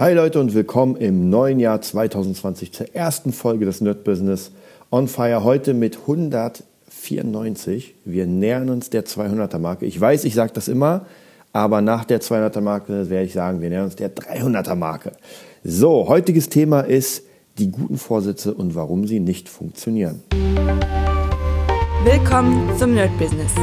[0.00, 4.50] Hi Leute und willkommen im neuen Jahr 2020 zur ersten Folge des Nerd Business
[4.90, 5.44] on Fire.
[5.44, 7.96] Heute mit 194.
[8.06, 9.84] Wir nähern uns der 200er Marke.
[9.84, 11.04] Ich weiß, ich sage das immer,
[11.52, 15.12] aber nach der 200er Marke werde ich sagen, wir nähern uns der 300er Marke.
[15.64, 17.24] So, heutiges Thema ist
[17.58, 20.22] die guten Vorsätze und warum sie nicht funktionieren.
[22.02, 23.54] Willkommen zum Nerd Business.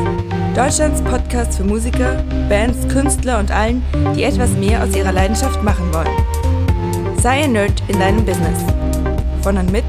[0.55, 3.81] Deutschlands Podcast für Musiker, Bands, Künstler und allen,
[4.15, 7.17] die etwas mehr aus ihrer Leidenschaft machen wollen.
[7.20, 8.59] Sei ein Nerd in deinem Business.
[9.41, 9.85] Von und mit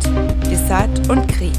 [0.50, 1.52] Desart und Kri.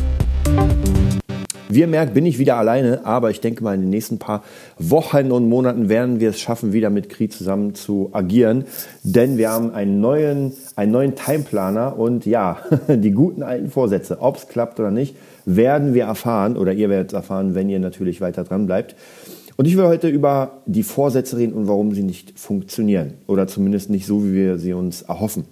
[1.69, 4.43] Wie ihr merkt, bin ich wieder alleine, aber ich denke mal, in den nächsten paar
[4.79, 8.65] Wochen und Monaten werden wir es schaffen, wieder mit Kri zusammen zu agieren.
[9.03, 14.37] Denn wir haben einen neuen, einen neuen Timeplaner und ja, die guten alten Vorsätze, ob
[14.37, 15.15] es klappt oder nicht,
[15.45, 18.95] werden wir erfahren oder ihr werdet es erfahren, wenn ihr natürlich weiter dran bleibt.
[19.57, 23.89] Und ich will heute über die Vorsätze reden und warum sie nicht funktionieren oder zumindest
[23.89, 25.45] nicht so, wie wir sie uns erhoffen.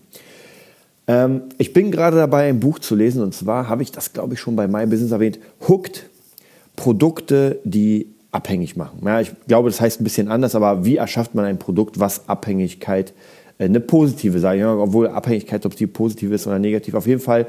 [1.07, 4.35] Ähm, ich bin gerade dabei, ein Buch zu lesen und zwar habe ich das, glaube
[4.35, 5.39] ich, schon bei My Business erwähnt.
[5.67, 6.09] Hooked
[6.77, 8.99] Produkte, die abhängig machen.
[9.03, 12.29] Ja, ich glaube, das heißt ein bisschen anders, aber wie erschafft man ein Produkt, was
[12.29, 13.13] Abhängigkeit,
[13.57, 17.21] äh, eine positive, sage ich obwohl Abhängigkeit, ob die positiv ist oder negativ, auf jeden
[17.21, 17.47] Fall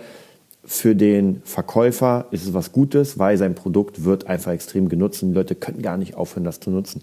[0.70, 5.30] für den Verkäufer ist es was Gutes, weil sein Produkt wird einfach extrem genutzt und
[5.30, 7.02] die Leute können gar nicht aufhören, das zu nutzen.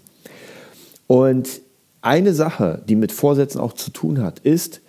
[1.08, 1.60] Und
[2.00, 4.82] eine Sache, die mit Vorsätzen auch zu tun hat, ist,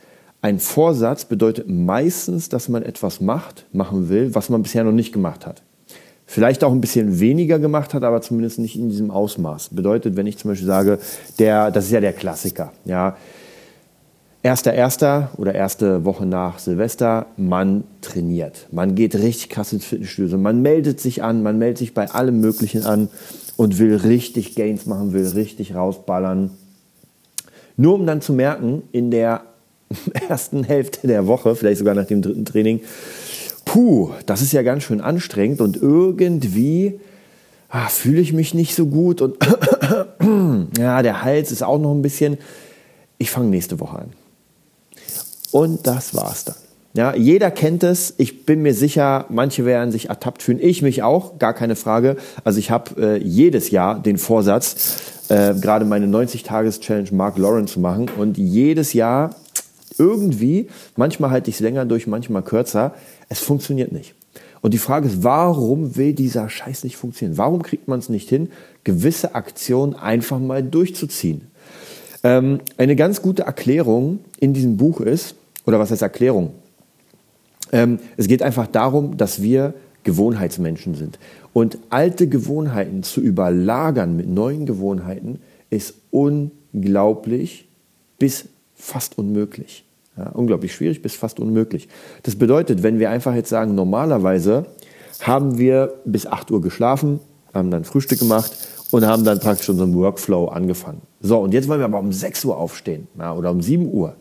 [0.44, 5.11] ein Vorsatz bedeutet meistens, dass man etwas macht, machen will, was man bisher noch nicht
[5.11, 5.64] gemacht hat.
[6.28, 9.70] Vielleicht auch ein bisschen weniger gemacht hat, aber zumindest nicht in diesem Ausmaß.
[9.70, 11.00] Bedeutet, wenn ich zum Beispiel sage,
[11.39, 13.17] der, das ist ja der Klassiker, ja,
[14.43, 18.67] Erster, erster oder erste Woche nach Silvester, man trainiert.
[18.71, 20.38] Man geht richtig krass ins Fitnessstudio.
[20.38, 23.09] Man meldet sich an, man meldet sich bei allem Möglichen an
[23.58, 26.52] und will richtig Gains machen, will richtig rausballern.
[27.75, 29.41] Nur um dann zu merken, in der
[30.30, 32.81] ersten Hälfte der Woche, vielleicht sogar nach dem dritten Training,
[33.65, 36.99] puh, das ist ja ganz schön anstrengend und irgendwie
[37.70, 39.37] ah, fühle ich mich nicht so gut und
[40.77, 42.37] ja, der Hals ist auch noch ein bisschen.
[43.17, 44.14] Ich fange nächste Woche an.
[45.52, 46.55] Und das war's dann.
[46.93, 48.15] Ja, jeder kennt es.
[48.17, 50.59] Ich bin mir sicher, manche werden sich ertappt fühlen.
[50.59, 52.17] Ich mich auch, gar keine Frage.
[52.43, 57.80] Also ich habe äh, jedes Jahr den Vorsatz, äh, gerade meine 90-Tages-Challenge Mark Lauren zu
[57.80, 58.09] machen.
[58.17, 59.35] Und jedes Jahr
[59.99, 62.95] irgendwie, manchmal halte ich es länger durch, manchmal kürzer.
[63.29, 64.15] Es funktioniert nicht.
[64.61, 67.37] Und die Frage ist, warum will dieser Scheiß nicht funktionieren?
[67.37, 68.49] Warum kriegt man es nicht hin,
[68.83, 71.41] gewisse Aktionen einfach mal durchzuziehen?
[72.27, 76.52] Ähm, eine ganz gute Erklärung in diesem Buch ist, oder was heißt Erklärung?
[77.71, 79.73] Ähm, es geht einfach darum, dass wir
[80.04, 81.20] Gewohnheitsmenschen sind.
[81.54, 85.39] Und alte Gewohnheiten zu überlagern mit neuen Gewohnheiten
[85.70, 87.70] ist unglaublich
[88.20, 89.86] bis fast unmöglich.
[90.17, 91.88] Ja, unglaublich schwierig bis fast unmöglich.
[92.23, 94.65] Das bedeutet, wenn wir einfach jetzt sagen, normalerweise
[95.21, 97.21] haben wir bis 8 Uhr geschlafen,
[97.54, 98.52] haben dann Frühstück gemacht
[98.92, 101.02] und haben dann praktisch unseren Workflow angefangen.
[101.21, 104.15] So, und jetzt wollen wir aber um 6 Uhr aufstehen ja, oder um 7 Uhr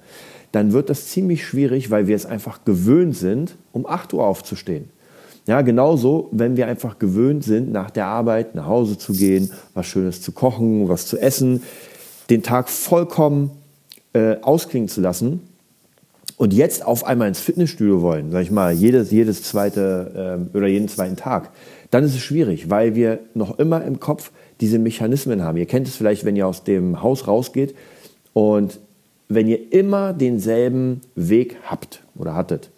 [0.57, 4.89] dann wird das ziemlich schwierig, weil wir es einfach gewöhnt sind, um 8 Uhr aufzustehen.
[5.47, 9.87] Ja, genauso, wenn wir einfach gewöhnt sind, nach der Arbeit nach Hause zu gehen, was
[9.87, 11.63] Schönes zu kochen, was zu essen,
[12.31, 13.51] den Tag vollkommen
[14.15, 15.41] äh, ausklingen zu lassen
[16.39, 20.69] und jetzt auf einmal ins Fitnessstudio wollen, sag ich mal, jedes, jedes zweite äh, oder
[20.69, 21.51] jeden zweiten Tag,
[21.91, 25.59] dann ist es schwierig, weil wir noch immer im Kopf diese Mechanismen haben.
[25.59, 27.75] Ihr kennt es vielleicht, wenn ihr aus dem Haus rausgeht
[28.33, 28.79] und
[29.29, 32.71] wenn ihr immer denselben Weg habt oder hattet.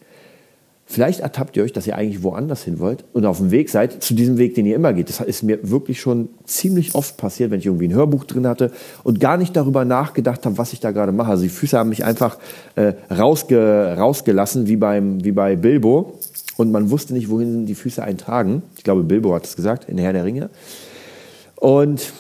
[0.91, 4.03] Vielleicht ertappt ihr euch, dass ihr eigentlich woanders hin wollt und auf dem Weg seid
[4.03, 5.11] zu diesem Weg, den ihr immer geht.
[5.11, 8.73] Das ist mir wirklich schon ziemlich oft passiert, wenn ich irgendwie ein Hörbuch drin hatte
[9.05, 11.31] und gar nicht darüber nachgedacht habe, was ich da gerade mache.
[11.31, 12.39] Also die Füße haben mich einfach
[12.77, 16.19] äh, rausge rausgelassen, wie, beim, wie bei Bilbo.
[16.57, 18.63] Und man wusste nicht, wohin die Füße eintragen.
[18.79, 20.49] Ich glaube, Bilbo hat es gesagt, in Herr der Ringe.
[21.61, 22.13] Und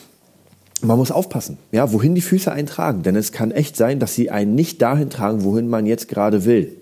[0.83, 3.03] man muss aufpassen, ja, wohin die Füße eintragen.
[3.03, 6.45] Denn es kann echt sein, dass sie einen nicht dahin tragen, wohin man jetzt gerade
[6.45, 6.77] will.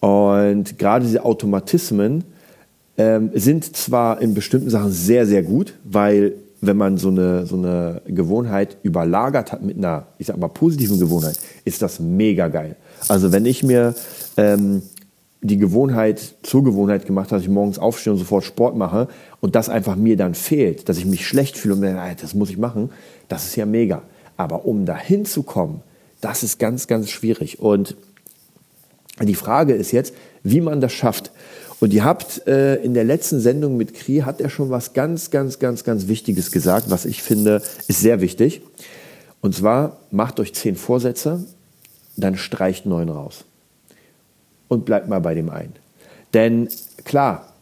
[0.00, 2.24] Und gerade diese Automatismen
[2.96, 7.56] ähm, sind zwar in bestimmten Sachen sehr, sehr gut, weil wenn man so eine, so
[7.56, 12.76] eine Gewohnheit überlagert hat mit einer, ich sag mal, positiven Gewohnheit, ist das mega geil.
[13.08, 13.94] Also wenn ich mir
[14.36, 14.82] ähm,
[15.44, 19.08] die Gewohnheit zur Gewohnheit gemacht habe, dass ich morgens aufstehe und sofort Sport mache
[19.40, 22.48] und das einfach mir dann fehlt, dass ich mich schlecht fühle und denke, das muss
[22.48, 22.90] ich machen,
[23.28, 24.02] das ist ja mega.
[24.38, 25.82] Aber um dahin zu kommen,
[26.22, 27.60] das ist ganz, ganz schwierig.
[27.60, 27.94] Und
[29.20, 31.30] die Frage ist jetzt, wie man das schafft.
[31.78, 35.30] Und ihr habt äh, in der letzten Sendung mit Kri hat er schon was ganz,
[35.30, 38.62] ganz, ganz, ganz Wichtiges gesagt, was ich finde, ist sehr wichtig.
[39.42, 41.44] Und zwar macht euch zehn Vorsätze
[42.16, 43.44] dann streicht neun raus.
[44.68, 45.74] Und bleibt mal bei dem einen.
[46.32, 46.68] Denn
[47.04, 47.54] klar,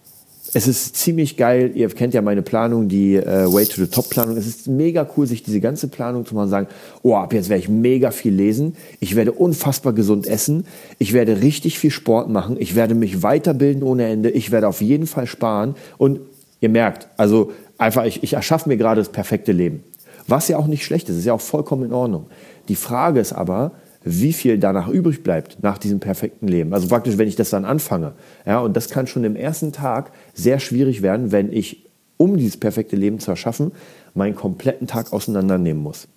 [0.55, 1.73] es ist ziemlich geil.
[1.75, 4.37] Ihr kennt ja meine Planung, die äh, Way to the Top Planung.
[4.37, 6.67] Es ist mega cool, sich diese ganze Planung zu machen, sagen,
[7.03, 8.77] oh, ab jetzt werde ich mega viel lesen.
[9.01, 10.67] Ich werde unfassbar gesund essen.
[10.99, 12.57] Ich werde richtig viel Sport machen.
[12.59, 14.31] Ich werde mich weiterbilden ohne Ende.
[14.31, 15.75] Ich werde auf jeden Fall sparen.
[15.97, 16.21] Und
[16.61, 19.85] ihr merkt, also einfach, ich, ich erschaffe mir gerade das perfekte Leben.
[20.29, 22.27] Was ja auch nicht schlecht ist, ist ja auch vollkommen in Ordnung.
[22.69, 23.73] Die Frage ist aber,
[24.05, 26.73] wie viel danach übrig bleibt nach diesem perfekten Leben.
[26.75, 28.13] Also praktisch, wenn ich das dann anfange.
[28.47, 32.57] Ja, und das kann schon im ersten Tag sehr schwierig werden, wenn ich, um dieses
[32.57, 33.73] perfekte Leben zu erschaffen,
[34.15, 36.09] meinen kompletten Tag auseinandernehmen muss.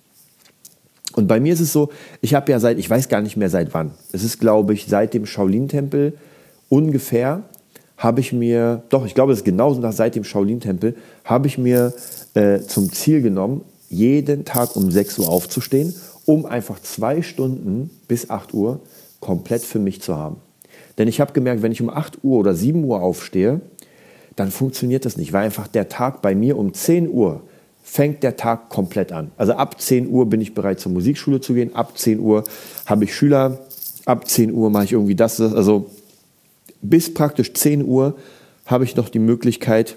[1.14, 1.90] Und bei mir ist es so,
[2.20, 3.92] ich habe ja seit, ich weiß gar nicht mehr seit wann.
[4.12, 6.14] Es ist, glaube ich, seit dem Shaolin-Tempel
[6.68, 7.42] ungefähr
[7.96, 10.94] habe ich mir, doch, ich glaube, es ist genauso nach seit dem Shaolin-Tempel,
[11.24, 11.94] habe ich mir
[12.34, 15.94] äh, zum Ziel genommen, jeden Tag um 6 Uhr aufzustehen
[16.26, 18.80] um einfach zwei Stunden bis 8 Uhr
[19.20, 20.36] komplett für mich zu haben.
[20.98, 23.60] Denn ich habe gemerkt, wenn ich um 8 Uhr oder 7 Uhr aufstehe,
[24.34, 27.42] dann funktioniert das nicht, weil einfach der Tag bei mir um 10 Uhr
[27.82, 29.30] fängt der Tag komplett an.
[29.36, 32.44] Also ab 10 Uhr bin ich bereit zur Musikschule zu gehen, ab 10 Uhr
[32.84, 33.60] habe ich Schüler,
[34.04, 35.54] ab 10 Uhr mache ich irgendwie das, das.
[35.54, 35.90] Also
[36.82, 38.16] bis praktisch 10 Uhr
[38.66, 39.96] habe ich noch die Möglichkeit,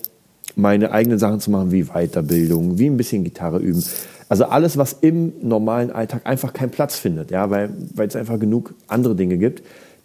[0.56, 3.84] meine eigenen Sachen zu machen, wie Weiterbildung, wie ein bisschen Gitarre üben,
[4.30, 8.40] also alles, was im normalen Alltag einfach keinen Platz findet, ja, weil, weil es einfach
[8.40, 9.64] genug andere Dinge gibt,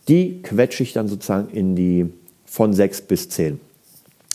[0.09, 2.11] die quetsche ich dann sozusagen in die
[2.47, 3.61] von sechs bis zehn.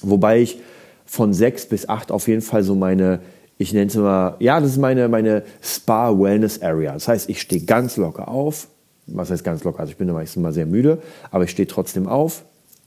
[0.01, 0.59] Wobei ich
[1.05, 3.19] von sechs bis acht auf jeden Fall so meine,
[3.57, 6.93] ich nenne es mal, ja, das ist meine, meine Spa-Wellness-Area.
[6.93, 8.67] Das heißt, ich stehe ganz locker auf.
[9.07, 9.79] Was heißt ganz locker?
[9.79, 10.99] Also ich bin meistens mal sehr müde,
[11.31, 12.43] aber ich stehe trotzdem auf,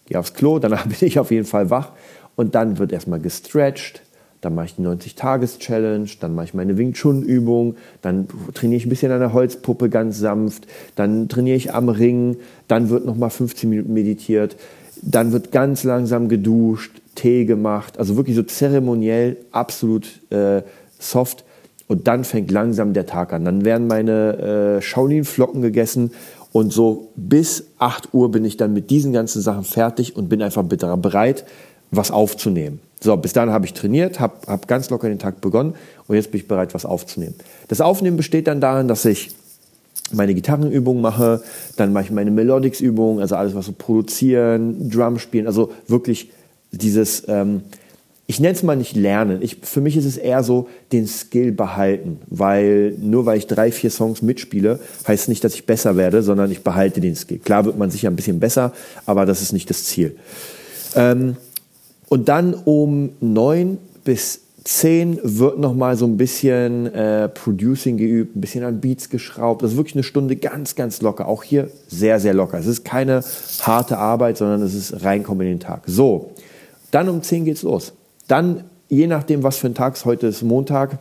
[0.07, 1.91] gehe aufs Klo, danach bin ich auf jeden Fall wach
[2.37, 4.03] und dann wird erstmal gestretched,
[4.43, 8.91] dann mache ich die 90-Tages-Challenge, dann mache ich meine Wing Chun-Übung, dann trainiere ich ein
[8.91, 10.67] bisschen an der Holzpuppe ganz sanft,
[10.97, 12.37] dann trainiere ich am Ring,
[12.69, 14.57] dann wird nochmal 15 Minuten meditiert,
[15.01, 20.63] dann wird ganz langsam geduscht, Tee gemacht, also wirklich so zeremoniell absolut äh,
[20.99, 21.45] soft
[21.87, 23.45] und dann fängt langsam der Tag an.
[23.45, 26.11] Dann werden meine äh, Shaolin-Flocken gegessen
[26.51, 30.43] und so bis 8 Uhr bin ich dann mit diesen ganzen Sachen fertig und bin
[30.43, 31.45] einfach bereit,
[31.93, 32.81] was aufzunehmen.
[33.01, 35.75] So, bis dahin habe ich trainiert, habe hab ganz locker den Tag begonnen
[36.09, 37.35] und jetzt bin ich bereit, was aufzunehmen.
[37.69, 39.31] Das Aufnehmen besteht dann darin, dass ich
[40.13, 41.43] meine Gitarrenübungen mache,
[41.77, 46.31] dann mache ich meine Melodics-Übungen, also alles, was so produzieren, Drum spielen, also wirklich
[46.71, 47.63] dieses, ähm,
[48.27, 49.39] ich nenne es mal nicht lernen.
[49.43, 53.73] Ich, für mich ist es eher so, den Skill behalten, weil nur weil ich drei,
[53.73, 57.39] vier Songs mitspiele, heißt nicht, dass ich besser werde, sondern ich behalte den Skill.
[57.39, 58.73] Klar wird man sicher ein bisschen besser,
[59.07, 60.17] aber das ist nicht das Ziel.
[60.95, 61.37] Ähm,
[62.13, 68.37] und dann um neun bis zehn wird noch mal so ein bisschen äh, Producing geübt,
[68.37, 69.63] ein bisschen an Beats geschraubt.
[69.63, 71.27] Das ist wirklich eine Stunde ganz, ganz locker.
[71.27, 72.59] Auch hier sehr, sehr locker.
[72.59, 73.25] Es ist keine
[73.63, 75.85] harte Arbeit, sondern es ist reinkommen in den Tag.
[75.87, 76.33] So,
[76.91, 77.95] dann um zehn geht's los.
[78.29, 80.99] Dann, je nachdem, was für ein Tag es heute ist, Montag.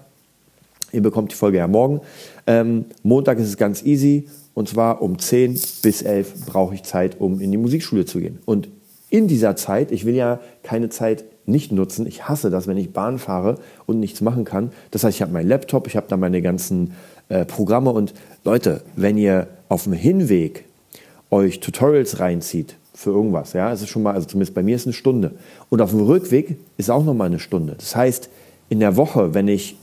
[0.93, 1.99] Ihr bekommt die Folge ja morgen.
[2.47, 4.29] Ähm, Montag ist es ganz easy.
[4.53, 8.39] Und zwar um 10 bis 11 brauche ich Zeit, um in die Musikschule zu gehen.
[8.45, 8.69] Und
[9.11, 12.07] in dieser Zeit, ich will ja keine Zeit nicht nutzen.
[12.07, 14.71] Ich hasse das, wenn ich Bahn fahre und nichts machen kann.
[14.89, 16.93] Das heißt, ich habe meinen Laptop, ich habe da meine ganzen
[17.29, 18.13] äh, Programme und
[18.43, 20.65] Leute, wenn ihr auf dem Hinweg
[21.29, 24.87] euch Tutorials reinzieht für irgendwas, ja, es ist schon mal, also zumindest bei mir ist
[24.87, 25.31] eine Stunde.
[25.69, 27.75] Und auf dem Rückweg ist auch noch mal eine Stunde.
[27.77, 28.29] Das heißt,
[28.69, 29.77] in der Woche, wenn ich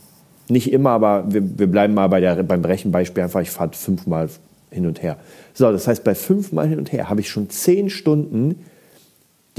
[0.47, 4.29] nicht immer, aber wir, wir bleiben mal bei der, beim Rechenbeispiel einfach, ich fahre fünfmal
[4.71, 5.17] hin und her.
[5.53, 8.55] So, das heißt, bei fünfmal hin und her habe ich schon zehn Stunden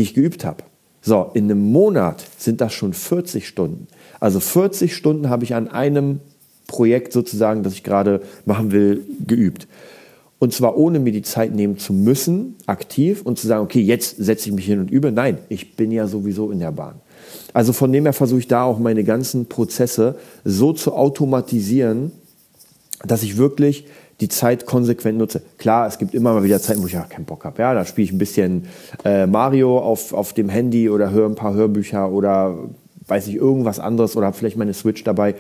[0.01, 0.65] die ich geübt habe.
[1.03, 3.87] So, in einem Monat sind das schon 40 Stunden.
[4.19, 6.21] Also 40 Stunden habe ich an einem
[6.67, 9.69] Projekt sozusagen, das ich gerade machen will, geübt.
[10.39, 14.17] Und zwar ohne mir die Zeit nehmen zu müssen, aktiv und zu sagen, okay, jetzt
[14.17, 15.13] setze ich mich hin und übe.
[15.13, 16.95] Nein, ich bin ja sowieso in der Bahn.
[17.53, 22.11] Also von dem her versuche ich da auch meine ganzen Prozesse so zu automatisieren,
[23.05, 23.85] dass ich wirklich
[24.21, 25.43] die Zeit konsequent nutze.
[25.59, 27.63] Klar, es gibt immer mal wieder Zeiten, wo ich ja keinen Bock habe.
[27.63, 28.67] Ja, da spiele ich ein bisschen
[29.05, 32.57] äh, Mario auf, auf dem Handy oder höre ein paar Hörbücher oder
[33.07, 35.35] weiß ich irgendwas anderes oder habe vielleicht meine Switch dabei.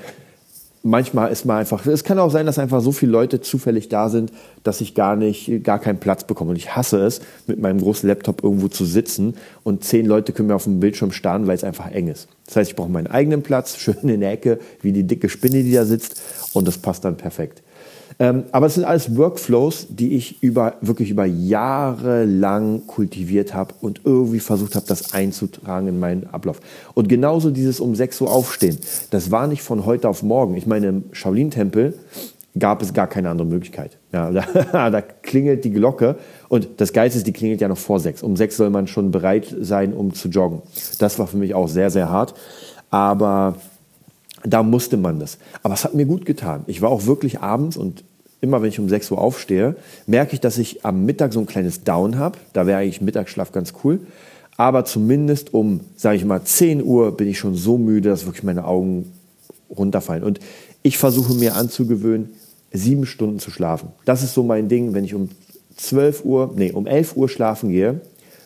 [0.82, 4.08] Manchmal ist man einfach, es kann auch sein, dass einfach so viele Leute zufällig da
[4.08, 4.32] sind,
[4.62, 6.52] dass ich gar nicht, gar keinen Platz bekomme.
[6.52, 10.49] Und ich hasse es, mit meinem großen Laptop irgendwo zu sitzen und zehn Leute können
[10.49, 12.28] mir auf dem Bildschirm starren, weil es einfach eng ist.
[12.46, 15.62] Das heißt, ich brauche meinen eigenen Platz, schön in der Ecke, wie die dicke Spinne,
[15.62, 16.18] die da sitzt
[16.54, 17.62] und das passt dann perfekt.
[18.20, 23.74] Ähm, aber es sind alles Workflows, die ich über, wirklich über Jahre lang kultiviert habe
[23.80, 26.60] und irgendwie versucht habe, das einzutragen in meinen Ablauf.
[26.92, 28.78] Und genauso dieses um 6 Uhr aufstehen,
[29.10, 30.54] das war nicht von heute auf morgen.
[30.54, 31.94] Ich meine, im Shaolin-Tempel
[32.58, 33.96] gab es gar keine andere Möglichkeit.
[34.12, 34.30] Ja,
[34.72, 36.16] da, da, klingelt die Glocke
[36.50, 38.22] und das Geilste ist, die klingelt ja noch vor sechs.
[38.22, 40.60] Um sechs soll man schon bereit sein, um zu joggen.
[40.98, 42.34] Das war für mich auch sehr, sehr hart.
[42.90, 43.56] Aber
[44.44, 45.38] da musste man das.
[45.62, 46.64] Aber es hat mir gut getan.
[46.66, 48.04] Ich war auch wirklich abends und
[48.40, 51.47] immer wenn ich um 6 Uhr aufstehe, merke ich, dass ich am Mittag so ein
[51.47, 52.38] kleines Down habe.
[52.52, 54.00] Da wäre eigentlich Mittagsschlaf ganz cool.
[54.56, 58.44] Aber zumindest um, sage ich mal, 10 Uhr bin ich schon so müde, dass wirklich
[58.44, 59.12] meine Augen
[59.70, 60.23] runterfallen.
[60.23, 60.40] Und
[60.82, 62.30] ich versuche mir anzugewöhnen,
[62.73, 63.88] sieben Stunden zu schlafen.
[64.04, 65.30] Das ist so mein Ding, wenn ich um
[65.76, 68.00] 12 Uhr, nee, um 11 Uhr schlafen gehe,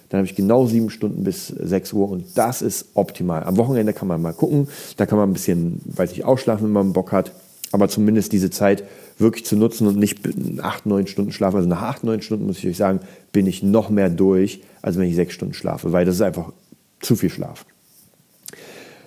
[0.09, 3.43] dann habe ich genau sieben Stunden bis 6 Uhr und das ist optimal.
[3.43, 6.73] Am Wochenende kann man mal gucken, da kann man ein bisschen, weiß ich, ausschlafen, wenn
[6.73, 7.33] man Bock hat,
[7.75, 8.85] aber zumindest diese Zeit
[9.19, 10.21] wirklich zu nutzen und nicht
[10.63, 11.57] acht, neun Stunden schlafen.
[11.57, 13.01] Also nach acht, neun Stunden muss ich euch sagen,
[13.33, 16.53] bin ich noch mehr durch, als wenn ich sechs Stunden schlafe, weil das ist einfach
[17.01, 17.67] zu viel Schlaf.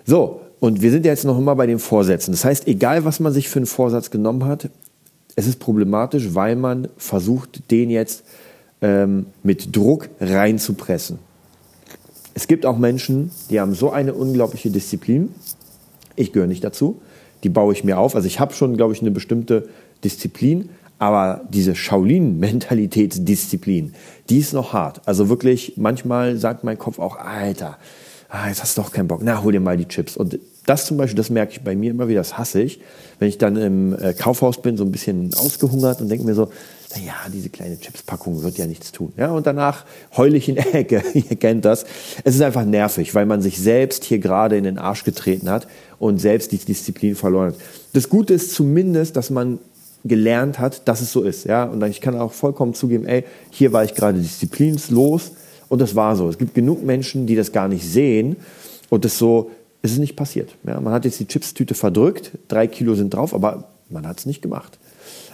[0.04, 2.32] So, und wir sind ja jetzt noch immer bei den Vorsätzen.
[2.32, 4.68] Das heißt, egal was man sich für einen Vorsatz genommen hat,
[5.34, 8.22] es ist problematisch, weil man versucht, den jetzt
[8.82, 11.20] ähm, mit Druck reinzupressen.
[12.34, 15.30] Es gibt auch Menschen, die haben so eine unglaubliche Disziplin.
[16.16, 17.00] Ich gehöre nicht dazu.
[17.44, 18.14] Die baue ich mir auf.
[18.14, 19.68] Also ich habe schon, glaube ich, eine bestimmte
[20.04, 20.68] Disziplin,
[20.98, 23.94] aber diese Shaolin-Mentalitätsdisziplin,
[24.28, 25.00] die ist noch hart.
[25.06, 27.78] Also wirklich, manchmal sagt mein Kopf auch, Alter,
[28.28, 29.20] ah, jetzt hast du doch keinen Bock.
[29.22, 30.16] Na, hol dir mal die Chips.
[30.16, 32.80] Und das zum Beispiel, das merke ich bei mir immer wieder, das hasse ich.
[33.18, 36.50] Wenn ich dann im äh, Kaufhaus bin, so ein bisschen ausgehungert und denke mir so,
[36.94, 39.12] naja, diese kleine Chipspackung wird ja nichts tun.
[39.16, 39.84] Ja, und danach
[40.16, 41.02] heule ich in der Ecke.
[41.14, 41.84] Ihr kennt das.
[42.24, 45.66] Es ist einfach nervig, weil man sich selbst hier gerade in den Arsch getreten hat
[45.98, 47.54] und selbst die Disziplin verloren hat.
[47.92, 49.58] Das Gute ist zumindest, dass man
[50.04, 51.44] gelernt hat, dass es so ist.
[51.44, 55.32] Ja, und ich kann auch vollkommen zugeben, ey, hier war ich gerade disziplinslos
[55.68, 56.28] und das war so.
[56.28, 58.36] Es gibt genug Menschen, die das gar nicht sehen
[58.90, 59.50] und das so,
[59.82, 60.54] es ist nicht passiert.
[60.66, 64.26] Ja, man hat jetzt die Chipstüte verdrückt, drei Kilo sind drauf, aber man hat es
[64.26, 64.78] nicht gemacht.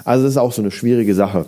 [0.04, 1.46] Also das ist auch so eine schwierige Sache.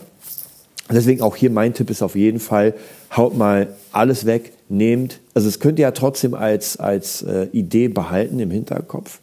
[0.90, 2.74] Deswegen auch hier mein Tipp ist auf jeden Fall,
[3.16, 7.88] haut mal alles weg, nehmt, also es könnt ihr ja trotzdem als, als äh, Idee
[7.88, 9.18] behalten im Hinterkopf,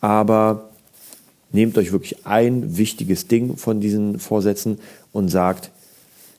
[0.00, 0.70] aber
[1.50, 4.78] nehmt euch wirklich ein wichtiges Ding von diesen Vorsätzen
[5.12, 5.70] und sagt,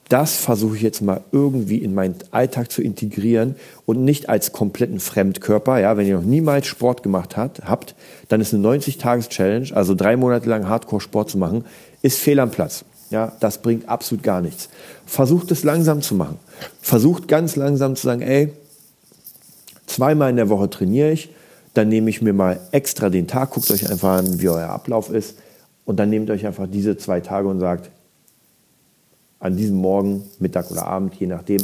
[0.10, 3.56] das versuche ich jetzt mal irgendwie in meinen Alltag zu integrieren
[3.86, 5.80] und nicht als kompletten Fremdkörper.
[5.80, 7.96] Ja, wenn ihr noch niemals Sport gemacht habt, habt
[8.28, 11.66] dann ist eine 90-Tages-Challenge, also drei Monate lang Hardcore-Sport zu machen,
[12.02, 12.84] ist fehl am Platz.
[13.14, 14.70] Ja, das bringt absolut gar nichts.
[15.06, 16.40] Versucht es langsam zu machen.
[16.82, 18.52] Versucht ganz langsam zu sagen, ey,
[19.86, 21.30] zweimal in der Woche trainiere ich,
[21.76, 25.12] dann nehme ich mir mal extra den Tag, guckt euch einfach an, wie euer Ablauf
[25.12, 25.36] ist
[25.86, 27.92] und dann nehmt euch einfach diese zwei Tage und sagt,
[29.40, 31.64] an diesem Morgen, Mittag oder Abend, je nachdem,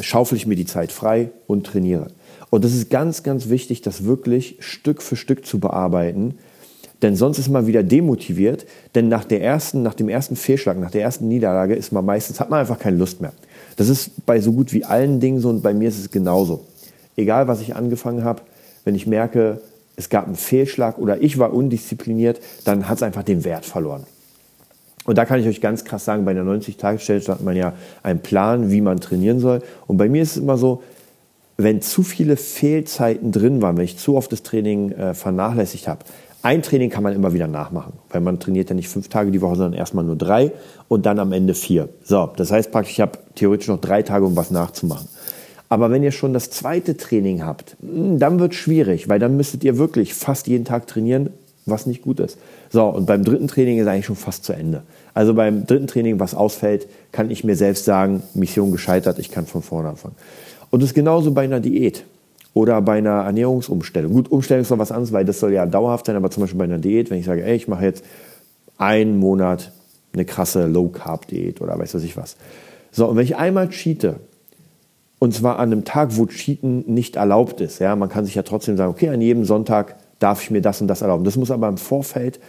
[0.00, 2.08] schaufel ich mir die Zeit frei und trainiere.
[2.50, 6.36] Und das ist ganz, ganz wichtig, das wirklich Stück für Stück zu bearbeiten,
[7.02, 10.90] denn sonst ist man wieder demotiviert, denn nach, der ersten, nach dem ersten Fehlschlag, nach
[10.90, 13.32] der ersten Niederlage ist man meistens, hat man einfach keine Lust mehr.
[13.76, 16.64] Das ist bei so gut wie allen Dingen so und bei mir ist es genauso.
[17.16, 18.42] Egal, was ich angefangen habe,
[18.84, 19.60] wenn ich merke,
[19.96, 24.04] es gab einen Fehlschlag oder ich war undiszipliniert, dann hat es einfach den Wert verloren.
[25.04, 28.20] Und da kann ich euch ganz krass sagen, bei der 90-Tage-Challenge hat man ja einen
[28.20, 29.62] Plan, wie man trainieren soll.
[29.86, 30.82] Und bei mir ist es immer so,
[31.56, 36.04] wenn zu viele Fehlzeiten drin waren, wenn ich zu oft das Training äh, vernachlässigt habe,
[36.42, 39.42] ein Training kann man immer wieder nachmachen, weil man trainiert ja nicht fünf Tage die
[39.42, 40.52] Woche, sondern erstmal nur drei
[40.88, 41.88] und dann am Ende vier.
[42.02, 45.08] So, das heißt praktisch, ich habe theoretisch noch drei Tage, um was nachzumachen.
[45.68, 49.36] Aber wenn ihr schon das zweite Training habt, hm, dann wird es schwierig, weil dann
[49.36, 51.30] müsstet ihr wirklich fast jeden Tag trainieren,
[51.66, 52.38] was nicht gut ist.
[52.70, 54.82] So, und beim dritten Training ist eigentlich schon fast zu Ende.
[55.12, 59.46] Also beim dritten Training, was ausfällt, kann ich mir selbst sagen, Mission gescheitert, ich kann
[59.46, 60.16] von vorne anfangen.
[60.70, 62.04] Und das ist genauso bei einer Diät
[62.54, 64.12] oder bei einer Ernährungsumstellung.
[64.12, 66.58] Gut, Umstellung ist noch was anderes, weil das soll ja dauerhaft sein, aber zum Beispiel
[66.58, 68.04] bei einer Diät, wenn ich sage, ey, ich mache jetzt
[68.78, 69.72] einen Monat
[70.12, 72.36] eine krasse Low-Carb-Diät oder weiß was ich was.
[72.90, 74.16] So, und wenn ich einmal cheate,
[75.20, 77.78] und zwar an einem Tag, wo Cheaten nicht erlaubt ist.
[77.78, 80.80] Ja, man kann sich ja trotzdem sagen, okay, an jedem Sonntag darf ich mir das
[80.80, 81.24] und das erlauben.
[81.24, 82.40] Das muss aber im Vorfeld,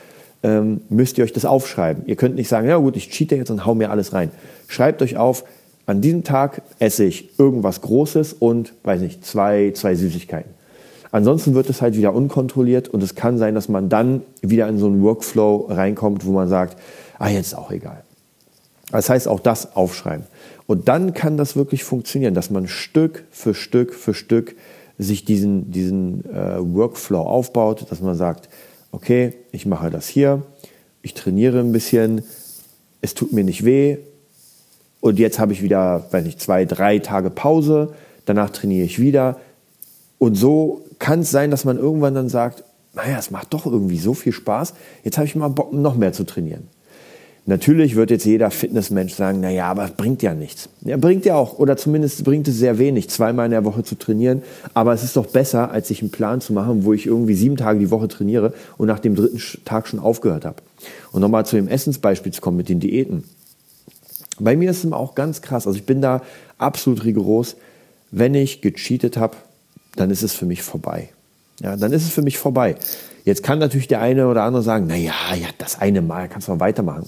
[0.42, 2.06] ähm, müsst ihr euch das aufschreiben.
[2.08, 4.32] Ihr könnt nicht sagen, ja gut, ich cheate jetzt und hau mir alles rein.
[4.68, 5.44] Schreibt euch auf,
[5.86, 10.52] an diesem Tag esse ich irgendwas Großes und, weiß nicht, zwei, zwei Süßigkeiten.
[11.12, 14.78] Ansonsten wird es halt wieder unkontrolliert und es kann sein, dass man dann wieder in
[14.78, 16.78] so einen Workflow reinkommt, wo man sagt,
[17.20, 18.04] ah, jetzt ist auch egal.
[18.92, 20.26] Das heißt, auch das aufschreiben.
[20.68, 24.56] Und dann kann das wirklich funktionieren, dass man Stück für Stück für Stück
[24.98, 28.48] sich diesen, diesen äh, Workflow aufbaut, dass man sagt,
[28.92, 30.44] okay, ich mache das hier,
[31.02, 32.24] ich trainiere ein bisschen,
[33.02, 33.98] es tut mir nicht weh
[35.02, 37.94] und jetzt habe ich wieder, weiß nicht, zwei, drei Tage Pause,
[38.26, 39.40] danach trainiere ich wieder
[40.18, 43.98] und so kann es sein, dass man irgendwann dann sagt, naja, es macht doch irgendwie
[43.98, 46.68] so viel Spaß, jetzt habe ich mal Bock, noch mehr zu trainieren.
[47.48, 50.70] Natürlich wird jetzt jeder Fitnessmensch sagen, naja, aber es bringt ja nichts.
[50.82, 53.96] Ja, bringt ja auch, oder zumindest bringt es sehr wenig, zweimal in der Woche zu
[53.96, 54.44] trainieren.
[54.76, 57.58] Aber es ist doch besser, als sich einen Plan zu machen, wo ich irgendwie sieben
[57.58, 60.58] Tage die Woche trainiere und nach dem dritten Tag schon aufgehört habe.
[61.12, 63.24] Und nochmal zu dem Essensbeispiel zu kommen mit den Diäten.
[64.40, 65.68] Bei mir ist es auch ganz krass.
[65.68, 66.22] Also ich bin da
[66.58, 67.56] absolut rigoros.
[68.12, 69.38] Wenn ich gecheatet habe,
[69.96, 71.10] dann ist es für mich vorbei.
[71.62, 72.76] Ja, dann ist es für mich vorbei.
[73.24, 76.48] Jetzt kann natürlich der eine oder andere sagen, na ja, ja, das eine Mal kannst
[76.48, 77.06] du noch weitermachen.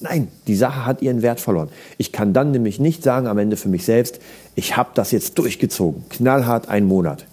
[0.00, 1.70] Nein, die Sache hat ihren Wert verloren.
[1.98, 4.20] Ich kann dann nämlich nicht sagen am Ende für mich selbst,
[4.54, 7.26] ich habe das jetzt durchgezogen, knallhart einen Monat.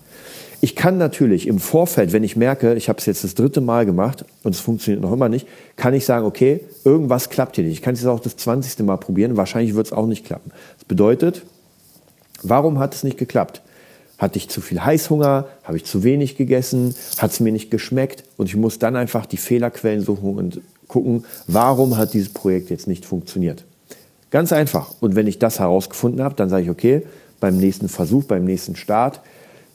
[0.63, 3.85] Ich kann natürlich im Vorfeld, wenn ich merke, ich habe es jetzt das dritte Mal
[3.85, 7.73] gemacht und es funktioniert noch immer nicht, kann ich sagen, okay, irgendwas klappt hier nicht.
[7.73, 10.51] Ich kann es jetzt auch das zwanzigste Mal probieren, wahrscheinlich wird es auch nicht klappen.
[10.77, 11.43] Das bedeutet,
[12.43, 13.61] warum hat es nicht geklappt?
[14.17, 15.47] Hatte ich zu viel Heißhunger?
[15.65, 16.95] Habe ich zu wenig gegessen?
[17.17, 18.23] Hat es mir nicht geschmeckt?
[18.37, 22.87] Und ich muss dann einfach die Fehlerquellen suchen und gucken, warum hat dieses Projekt jetzt
[22.87, 23.65] nicht funktioniert.
[24.31, 24.93] Ganz einfach.
[25.01, 27.01] Und wenn ich das herausgefunden habe, dann sage ich, okay,
[27.41, 29.19] beim nächsten Versuch, beim nächsten Start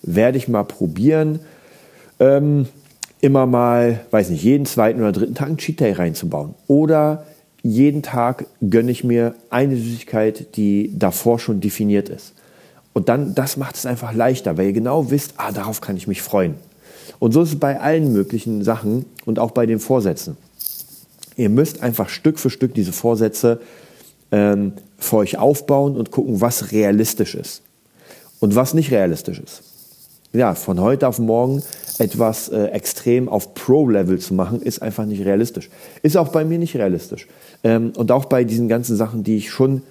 [0.03, 1.41] werde ich mal probieren,
[2.21, 2.67] ähm,
[3.21, 6.55] immer mal, weiß nicht, jeden zweiten oder dritten Tag einen Cheat Day reinzubauen.
[6.67, 7.25] Oder
[7.63, 12.35] jeden Tag gönne ich mir eine Süßigkeit, die davor schon definiert ist.
[12.93, 16.07] Und dann, das macht es einfach leichter, weil ihr genau wisst, ah, darauf kann ich
[16.07, 16.55] mich freuen.
[17.19, 20.37] Und so ist es bei allen möglichen Sachen und auch bei den Vorsätzen.
[21.37, 23.61] Ihr müsst einfach Stück für Stück diese Vorsätze
[24.33, 27.63] ähm, für euch aufbauen und gucken, was realistisch ist
[28.41, 29.63] und was nicht realistisch ist.
[30.39, 31.65] Ja, von heute auf morgen
[31.99, 35.69] etwas äh, extrem auf Pro-Level zu machen, ist einfach nicht realistisch.
[36.03, 37.27] Ist auch bei mir nicht realistisch.
[37.65, 39.83] Ähm, und auch bei diesen ganzen Sachen, die ich schon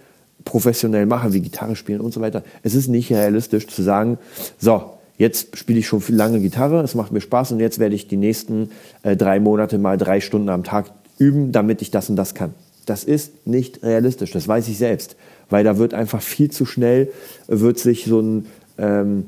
[0.46, 2.44] professionell mache, wie Gitarre spielen und so weiter.
[2.63, 4.20] Es ist nicht realistisch zu sagen,
[4.58, 8.08] so, jetzt spiele ich schon lange Gitarre, es macht mir Spaß und jetzt werde ich
[8.08, 8.72] die nächsten
[9.04, 12.54] äh, drei Monate mal drei Stunden am Tag üben, damit ich das und das kann.
[12.86, 15.18] Das ist nicht realistisch, das weiß ich selbst,
[15.50, 17.12] weil da wird einfach viel zu schnell,
[17.48, 18.46] wird sich so ein
[18.77, 19.25] ähm,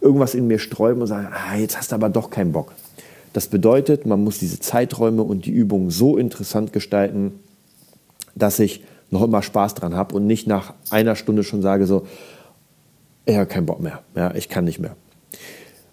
[0.00, 2.72] irgendwas in mir sträuben und sagen, ah, jetzt hast du aber doch keinen Bock.
[3.32, 7.32] Das bedeutet, man muss diese Zeiträume und die Übungen so interessant gestalten,
[8.34, 12.06] dass ich noch immer Spaß dran habe und nicht nach einer Stunde schon sage so,
[13.26, 14.96] ich habe keinen Bock mehr, ja, ich kann nicht mehr.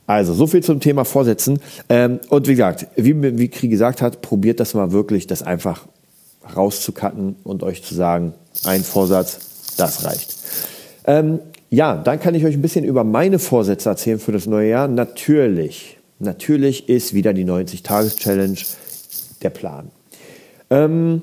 [0.07, 1.59] Also, so viel zum Thema Vorsätzen.
[1.89, 5.87] Ähm, und wie gesagt, wie, wie Krieg gesagt hat, probiert das mal wirklich, das einfach
[6.55, 8.33] rauszucutten und euch zu sagen,
[8.65, 10.35] ein Vorsatz, das reicht.
[11.05, 14.69] Ähm, ja, dann kann ich euch ein bisschen über meine Vorsätze erzählen für das neue
[14.69, 14.87] Jahr.
[14.87, 18.57] Natürlich, natürlich ist wieder die 90-Tages-Challenge
[19.41, 19.91] der Plan.
[20.69, 21.21] Ähm,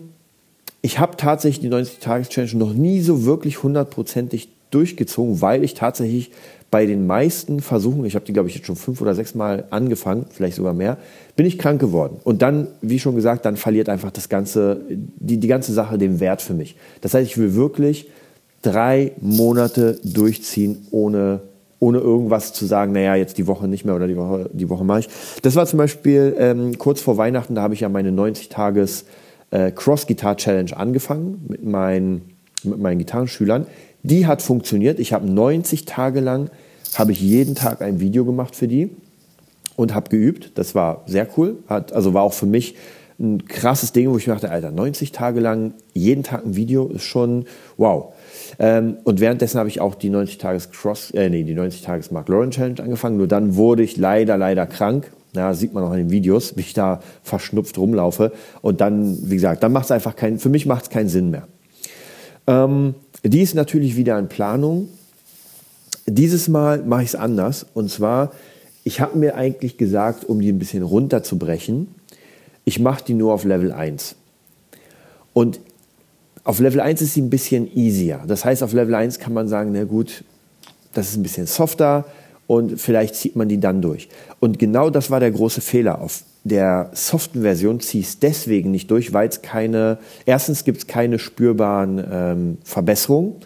[0.83, 6.33] ich habe tatsächlich die 90-Tages-Challenge noch nie so wirklich hundertprozentig durchgezogen, weil ich tatsächlich
[6.73, 9.65] bei den meisten Versuchen, ich habe die glaube ich jetzt schon fünf oder sechs Mal
[9.71, 10.97] angefangen, vielleicht sogar mehr,
[11.37, 12.17] bin ich krank geworden.
[12.25, 16.19] Und dann, wie schon gesagt, dann verliert einfach das ganze, die, die ganze Sache den
[16.19, 16.77] Wert für mich.
[17.03, 18.09] Das heißt, ich will wirklich
[18.63, 21.41] drei Monate durchziehen, ohne,
[21.81, 24.85] ohne irgendwas zu sagen, naja, jetzt die Woche nicht mehr oder die Woche, die Woche
[24.85, 25.09] mache ich.
[25.43, 29.05] Das war zum Beispiel ähm, kurz vor Weihnachten, da habe ich ja meine 90 Tages
[29.51, 29.73] äh,
[30.75, 32.23] angefangen mit meinen,
[32.63, 33.67] mit meinen Gitarrenschülern.
[34.03, 34.99] Die hat funktioniert.
[34.99, 36.51] Ich habe 90 Tage lang,
[36.95, 38.91] habe ich jeden Tag ein Video gemacht für die
[39.77, 40.53] und habe geübt.
[40.57, 41.59] Das war sehr cool.
[41.69, 42.77] Hat, also war auch für mich
[43.21, 47.05] ein krasses Ding, wo ich dachte, Alter, 90 Tage lang jeden Tag ein Video ist
[47.05, 47.45] schon
[47.77, 48.13] wow.
[48.59, 52.11] Ähm, und währenddessen habe ich auch die 90 Tages Cross, äh, nee, die 90 Tages
[52.11, 53.17] Mark Lauren Challenge angefangen.
[53.17, 56.61] Nur dann wurde ich leider, leider krank ja, sieht man auch in den Videos, wie
[56.61, 58.33] ich da verschnupft rumlaufe.
[58.61, 61.31] Und dann, wie gesagt, dann macht es einfach keinen, für mich macht es keinen Sinn
[61.31, 61.49] mehr.
[62.47, 64.89] Ähm, die ist natürlich wieder in Planung.
[66.07, 67.65] Dieses Mal mache ich es anders.
[67.73, 68.33] Und zwar,
[68.85, 71.89] ich habe mir eigentlich gesagt, um die ein bisschen runterzubrechen,
[72.65, 74.17] ich mache die nur auf Level 1.
[75.33, 75.61] Und
[76.45, 78.21] auf Level 1 ist sie ein bisschen easier.
[78.27, 80.25] Das heißt, auf Level 1 kann man sagen, na gut,
[80.93, 82.05] das ist ein bisschen softer,
[82.47, 84.09] und vielleicht zieht man die dann durch.
[84.39, 86.03] Und genau das war der große Fehler.
[86.03, 90.87] Auf der soften Version ziehe es deswegen nicht durch, weil es keine, erstens gibt es
[90.87, 93.37] keine spürbaren ähm, Verbesserungen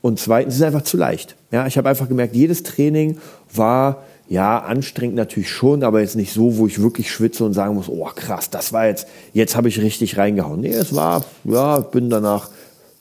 [0.00, 1.34] und zweitens ist es einfach zu leicht.
[1.50, 3.18] Ja, ich habe einfach gemerkt, jedes Training
[3.52, 7.74] war ja, anstrengend natürlich schon, aber jetzt nicht so, wo ich wirklich schwitze und sagen
[7.74, 10.62] muss, oh krass, das war jetzt, jetzt habe ich richtig reingehauen.
[10.62, 12.48] Nee, es war, ja, bin danach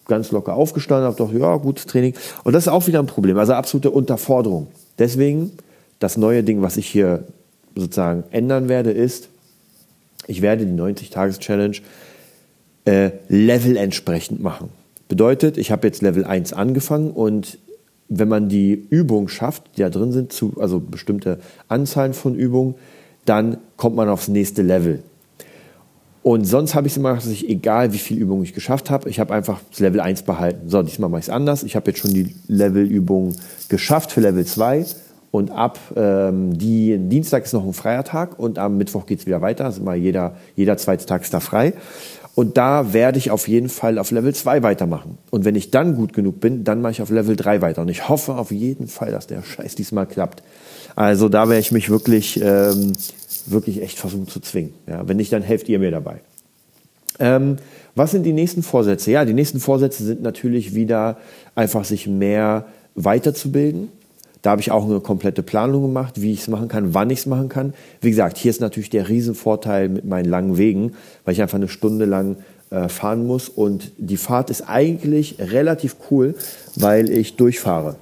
[0.10, 2.16] ganz locker aufgestanden, habe doch, ja, gutes Training.
[2.44, 4.68] Und das ist auch wieder ein Problem, also absolute Unterforderung.
[5.00, 5.54] Deswegen
[6.00, 7.24] das neue Ding, was ich hier
[7.78, 9.30] sozusagen ändern werde, ist,
[10.28, 11.78] ich werde die 90-Tages-Challenge
[12.84, 14.68] äh, Level entsprechend machen.
[15.08, 17.58] Bedeutet, ich habe jetzt Level 1 angefangen und
[18.14, 22.76] wenn man die Übung schafft, die da drin sind, zu, also bestimmte Anzahlen von Übungen,
[23.26, 25.02] dann kommt man aufs nächste Level.
[26.22, 28.90] Und sonst habe ich es immer gemacht, dass ich, egal wie viel Übung ich geschafft
[28.90, 30.70] habe, ich habe einfach das Level 1 behalten.
[30.70, 31.64] So, diesmal mache ich es anders.
[31.64, 33.36] Ich habe jetzt schon die Levelübung
[33.70, 34.86] geschafft für Level 2
[35.32, 39.26] und ab ähm, die, Dienstag ist noch ein freier Tag und am Mittwoch geht es
[39.26, 39.66] wieder weiter.
[39.66, 41.74] Also immer jeder, jeder zweite Tag ist da frei.
[42.34, 45.18] Und da werde ich auf jeden Fall auf Level 2 weitermachen.
[45.32, 47.82] Und wenn ich dann gut genug bin, dann mache ich auf Level 3 weiter.
[47.82, 50.42] Und ich hoffe auf jeden Fall, dass der Scheiß diesmal klappt.
[50.96, 52.94] Also da werde ich mich wirklich, ähm,
[53.48, 54.74] wirklich echt versuchen zu zwingen.
[54.88, 56.22] Ja, wenn nicht, dann helft ihr mir dabei.
[57.20, 57.58] Ähm,
[57.96, 59.12] was sind die nächsten Vorsätze?
[59.12, 61.18] Ja, die nächsten Vorsätze sind natürlich wieder
[61.56, 62.66] einfach sich mehr
[62.96, 63.90] weiterzubilden.
[64.42, 67.20] Da habe ich auch eine komplette Planung gemacht, wie ich es machen kann, wann ich
[67.20, 67.74] es machen kann.
[68.02, 70.94] Wie gesagt, hier ist natürlich der Riesenvorteil mit meinen langen Wegen,
[71.26, 72.38] weil ich einfach eine Stunde lang
[72.72, 73.50] äh, fahren muss.
[73.50, 76.36] Und die Fahrt ist eigentlich relativ cool,
[76.76, 77.98] weil ich durchfahre.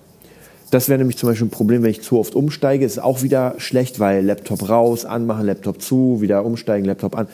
[0.71, 2.85] Das wäre nämlich zum Beispiel ein Problem, wenn ich zu oft umsteige.
[2.85, 7.27] Ist auch wieder schlecht, weil Laptop raus, anmachen, Laptop zu, wieder umsteigen, Laptop an.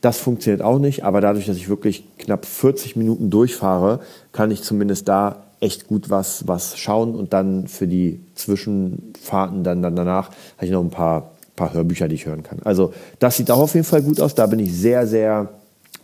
[0.00, 1.04] Das funktioniert auch nicht.
[1.04, 4.00] Aber dadurch, dass ich wirklich knapp 40 Minuten durchfahre,
[4.32, 9.82] kann ich zumindest da echt gut was, was schauen und dann für die Zwischenfahrten dann,
[9.82, 12.60] dann danach habe ich noch ein paar, paar Hörbücher, die ich hören kann.
[12.64, 14.34] Also das sieht auch auf jeden Fall gut aus.
[14.34, 15.48] Da bin ich sehr, sehr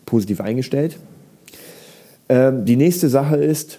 [0.07, 0.97] positiv eingestellt.
[2.29, 3.79] Ähm, die nächste Sache ist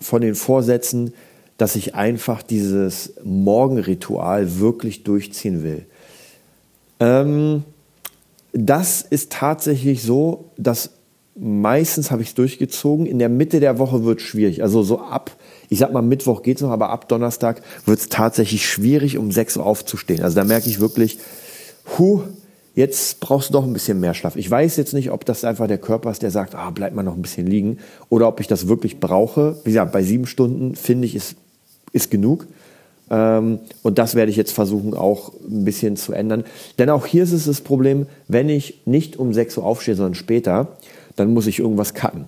[0.00, 1.12] von den Vorsätzen,
[1.56, 5.86] dass ich einfach dieses Morgenritual wirklich durchziehen will.
[7.00, 7.64] Ähm,
[8.52, 10.90] das ist tatsächlich so, dass
[11.40, 13.06] meistens habe ich es durchgezogen.
[13.06, 14.62] In der Mitte der Woche wird es schwierig.
[14.62, 15.36] Also so ab,
[15.68, 19.30] ich sag mal, Mittwoch geht es noch, aber ab Donnerstag wird es tatsächlich schwierig, um
[19.30, 20.22] 6 Uhr aufzustehen.
[20.22, 21.18] Also da merke ich wirklich,
[21.96, 22.22] huh,
[22.74, 24.36] jetzt brauchst du doch ein bisschen mehr Schlaf.
[24.36, 27.02] Ich weiß jetzt nicht, ob das einfach der Körper ist, der sagt, ah, bleib mal
[27.02, 29.56] noch ein bisschen liegen, oder ob ich das wirklich brauche.
[29.64, 31.36] Wie gesagt, bei sieben Stunden finde ich, ist,
[31.92, 32.46] ist genug.
[33.10, 36.44] Ähm, und das werde ich jetzt versuchen auch ein bisschen zu ändern.
[36.78, 40.14] Denn auch hier ist es das Problem, wenn ich nicht um 6 Uhr aufstehe, sondern
[40.14, 40.68] später,
[41.18, 42.26] dann muss ich irgendwas cutten.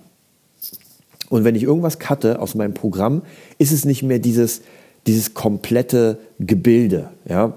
[1.29, 3.21] Und wenn ich irgendwas cutte aus meinem Programm,
[3.57, 4.61] ist es nicht mehr dieses,
[5.07, 7.09] dieses komplette Gebilde.
[7.27, 7.53] Ja?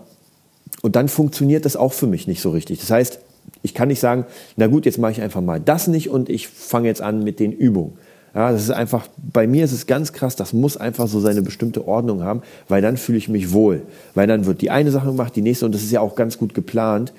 [0.82, 2.78] Und dann funktioniert das auch für mich nicht so richtig.
[2.78, 3.18] Das heißt,
[3.62, 6.48] ich kann nicht sagen, na gut, jetzt mache ich einfach mal das nicht und ich
[6.48, 7.94] fange jetzt an mit den Übungen.
[8.34, 11.40] Ja, das ist einfach, bei mir ist es ganz krass, das muss einfach so seine
[11.40, 13.82] bestimmte Ordnung haben, weil dann fühle ich mich wohl.
[14.14, 16.36] Weil dann wird die eine Sache gemacht, die nächste und das ist ja auch ganz
[16.36, 17.12] gut geplant,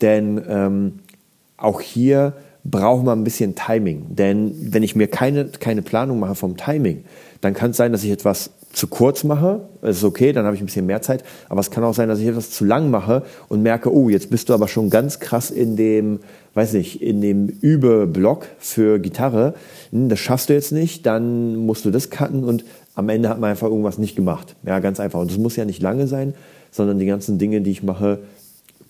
[0.00, 1.00] denn ähm,
[1.56, 2.32] auch hier
[2.64, 4.06] braucht man ein bisschen Timing.
[4.14, 7.04] Denn wenn ich mir keine, keine Planung mache vom Timing,
[7.40, 9.60] dann kann es sein, dass ich etwas zu kurz mache.
[9.82, 11.24] Das ist okay, dann habe ich ein bisschen mehr Zeit.
[11.48, 14.30] Aber es kann auch sein, dass ich etwas zu lang mache und merke, oh, jetzt
[14.30, 16.20] bist du aber schon ganz krass in dem,
[16.54, 19.54] weiß nicht, in dem Übeblock für Gitarre.
[19.90, 23.40] Hm, das schaffst du jetzt nicht, dann musst du das cutten und am Ende hat
[23.40, 24.56] man einfach irgendwas nicht gemacht.
[24.64, 25.20] Ja, ganz einfach.
[25.20, 26.34] Und das muss ja nicht lange sein,
[26.70, 28.20] sondern die ganzen Dinge, die ich mache,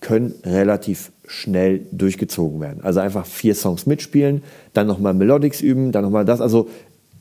[0.05, 2.83] können relativ schnell durchgezogen werden.
[2.83, 6.41] Also einfach vier Songs mitspielen, dann nochmal Melodics üben, dann nochmal das.
[6.41, 6.69] Also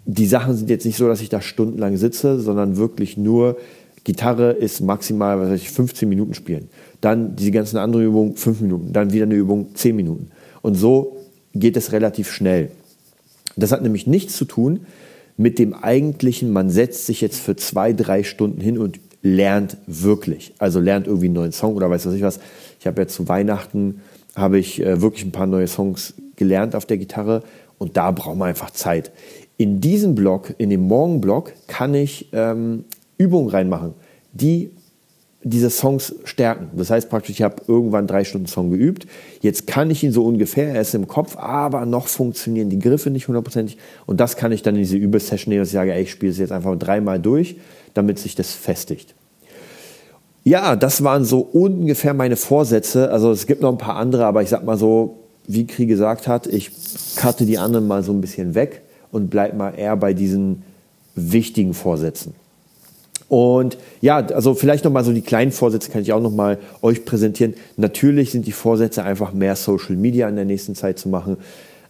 [0.04, 3.56] die Sachen sind jetzt nicht so, dass ich da stundenlang sitze, sondern wirklich nur
[4.04, 6.68] Gitarre ist maximal, was weiß ich, 15 Minuten spielen.
[7.00, 10.30] Dann diese ganzen anderen Übungen 5 Minuten, dann wieder eine Übung 10 Minuten.
[10.60, 11.16] Und so
[11.54, 12.70] geht es relativ schnell.
[13.56, 14.80] Das hat nämlich nichts zu tun
[15.38, 20.54] mit dem eigentlichen, man setzt sich jetzt für zwei, drei Stunden hin und lernt wirklich.
[20.58, 22.38] Also lernt irgendwie einen neuen Song oder weiß was ich was.
[22.78, 24.02] Ich habe jetzt zu Weihnachten
[24.36, 27.42] habe ich äh, wirklich ein paar neue Songs gelernt auf der Gitarre
[27.78, 29.12] und da braucht man einfach Zeit.
[29.56, 32.84] In diesem Block, in dem Morgenblock, kann ich ähm,
[33.16, 33.94] Übungen reinmachen,
[34.32, 34.70] die
[35.42, 36.70] diese Songs stärken.
[36.76, 39.06] Das heißt praktisch, ich habe irgendwann drei Stunden Song geübt.
[39.40, 43.10] Jetzt kann ich ihn so ungefähr, er ist im Kopf, aber noch funktionieren die Griffe
[43.10, 43.78] nicht hundertprozentig.
[44.06, 46.32] Und das kann ich dann in diese Übesession nehmen, dass ich sage, ey, ich spiele
[46.32, 47.56] es jetzt einfach dreimal durch,
[47.94, 49.14] damit sich das festigt.
[50.44, 53.10] Ja, das waren so ungefähr meine Vorsätze.
[53.10, 56.28] Also es gibt noch ein paar andere, aber ich sag mal so, wie Krieg gesagt
[56.28, 56.70] hat, ich
[57.16, 60.62] cutte die anderen mal so ein bisschen weg und bleib mal eher bei diesen
[61.14, 62.34] wichtigen Vorsätzen.
[63.28, 66.58] Und ja, also vielleicht noch mal so die kleinen Vorsätze kann ich auch noch mal
[66.82, 67.54] euch präsentieren.
[67.76, 71.38] Natürlich sind die Vorsätze einfach mehr Social Media in der nächsten Zeit zu machen.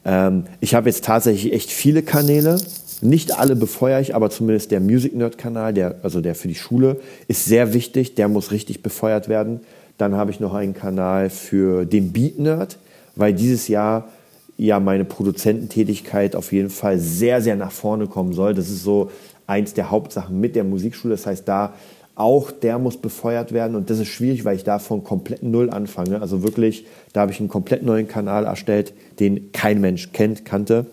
[0.04, 2.58] Ähm, ich habe jetzt tatsächlich echt viele Kanäle.
[3.02, 6.54] Nicht alle befeuere ich, aber zumindest der Music Nerd Kanal, der, also der für die
[6.54, 8.14] Schule, ist sehr wichtig.
[8.14, 9.60] Der muss richtig befeuert werden.
[9.98, 12.78] Dann habe ich noch einen Kanal für den Beat Nerd,
[13.16, 14.08] weil dieses Jahr
[14.56, 18.54] ja meine Produzententätigkeit auf jeden Fall sehr, sehr nach vorne kommen soll.
[18.54, 19.10] Das ist so
[19.46, 21.14] eins der Hauptsachen mit der Musikschule.
[21.14, 21.74] Das heißt, da
[22.16, 25.70] auch der muss befeuert werden und das ist schwierig, weil ich da von komplett null
[25.70, 26.20] anfange.
[26.20, 30.86] Also wirklich, da habe ich einen komplett neuen Kanal erstellt, den kein Mensch kennt, kannte.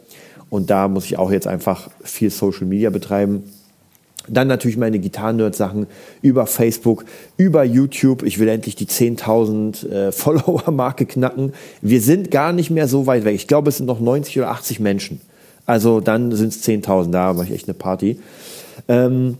[0.51, 3.45] Und da muss ich auch jetzt einfach viel Social Media betreiben.
[4.27, 5.87] Dann natürlich meine Gitarren-Nerd-Sachen
[6.21, 7.05] über Facebook,
[7.37, 8.21] über YouTube.
[8.21, 11.53] Ich will endlich die 10.000 äh, Follower-Marke knacken.
[11.81, 13.33] Wir sind gar nicht mehr so weit weg.
[13.33, 15.21] Ich glaube, es sind noch 90 oder 80 Menschen.
[15.65, 17.11] Also dann sind es 10.000.
[17.11, 18.19] Da mache ich echt eine Party.
[18.89, 19.37] Ähm,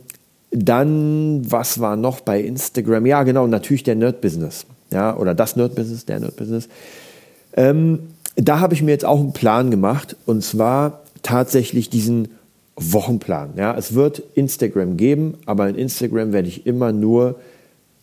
[0.50, 3.06] dann, was war noch bei Instagram?
[3.06, 4.66] Ja, genau, natürlich der Nerd-Business.
[4.94, 6.70] Ja, oder das Nerd-Business, der Nerd-Business.
[7.54, 8.00] Ähm,
[8.36, 10.16] da habe ich mir jetzt auch einen Plan gemacht.
[10.26, 12.30] Und zwar tatsächlich diesen
[12.76, 13.52] Wochenplan.
[13.58, 17.40] Ja, es wird Instagram geben, aber in Instagram werde ich immer nur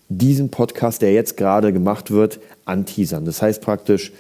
[0.09, 3.25] diesen Podcast, der jetzt gerade gemacht wird, anteasern.
[3.25, 4.13] Das heißt praktisch,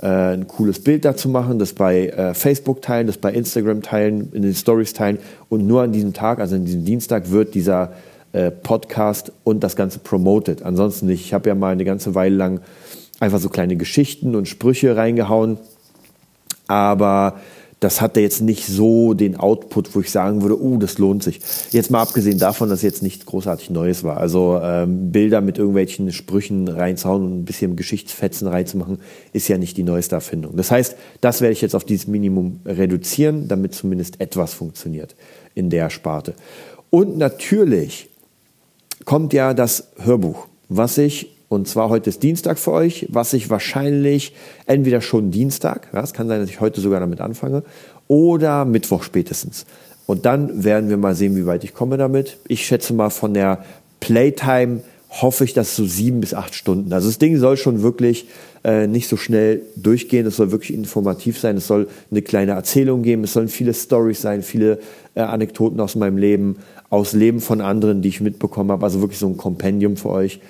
[0.00, 4.32] äh, ein cooles Bild dazu machen, das bei äh, Facebook teilen, das bei Instagram teilen,
[4.32, 7.92] in den Stories teilen und nur an diesem Tag, also an diesem Dienstag, wird dieser
[8.32, 10.62] äh, Podcast und das Ganze promoted.
[10.62, 11.24] Ansonsten nicht.
[11.24, 12.60] Ich habe ja mal eine ganze Weile lang
[13.20, 15.58] einfach so kleine Geschichten und Sprüche reingehauen,
[16.66, 17.40] aber
[17.80, 21.40] das hatte jetzt nicht so den Output, wo ich sagen würde, oh, das lohnt sich.
[21.70, 24.16] Jetzt mal abgesehen davon, dass jetzt nichts großartig Neues war.
[24.16, 29.00] Also ähm, Bilder mit irgendwelchen Sprüchen reinzuhauen und ein bisschen Geschichtsfetzen reinzumachen,
[29.32, 30.56] ist ja nicht die neueste Erfindung.
[30.56, 35.14] Das heißt, das werde ich jetzt auf dieses Minimum reduzieren, damit zumindest etwas funktioniert
[35.54, 36.34] in der Sparte.
[36.90, 38.08] Und natürlich
[39.04, 43.50] kommt ja das Hörbuch, was ich und zwar heute ist Dienstag für euch, was ich
[43.50, 44.34] wahrscheinlich
[44.66, 47.62] entweder schon Dienstag, ja, es kann sein, dass ich heute sogar damit anfange,
[48.08, 49.66] oder Mittwoch spätestens.
[50.06, 52.38] Und dann werden wir mal sehen, wie weit ich komme damit.
[52.48, 53.64] Ich schätze mal von der
[54.00, 54.82] Playtime
[55.22, 56.92] hoffe ich, dass so sieben bis acht Stunden.
[56.92, 58.26] Also das Ding soll schon wirklich
[58.64, 60.26] äh, nicht so schnell durchgehen.
[60.26, 61.56] Es soll wirklich informativ sein.
[61.56, 63.24] Es soll eine kleine Erzählung geben.
[63.24, 64.80] Es sollen viele Stories sein, viele
[65.14, 66.56] äh, Anekdoten aus meinem Leben,
[66.90, 68.84] aus Leben von anderen, die ich mitbekommen habe.
[68.84, 70.40] Also wirklich so ein Kompendium für euch